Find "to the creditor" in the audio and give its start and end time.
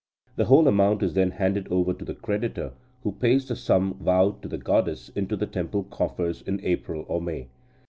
1.93-2.73